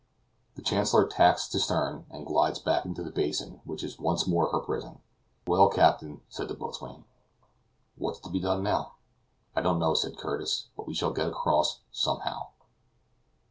The 0.55 0.63
Chancellor 0.63 1.05
tacks 1.05 1.47
to 1.49 1.59
stern, 1.59 2.07
and 2.09 2.25
glides 2.25 2.57
back 2.57 2.85
into 2.85 3.03
the 3.03 3.11
basin, 3.11 3.61
which 3.65 3.83
is 3.83 3.99
once 3.99 4.25
more 4.25 4.49
her 4.49 4.57
prison. 4.59 4.97
"Well, 5.45 5.69
captain," 5.69 6.21
says 6.27 6.47
the 6.47 6.55
boatswain, 6.55 7.05
"what's 7.97 8.19
to 8.21 8.31
be 8.31 8.39
done 8.39 8.63
now?" 8.63 8.93
"I 9.55 9.61
don't 9.61 9.77
know," 9.77 9.93
said 9.93 10.17
Curtis, 10.17 10.69
"but 10.75 10.87
we 10.87 10.95
shall 10.95 11.13
get 11.13 11.27
across 11.29 11.81
somehow." 11.91 12.47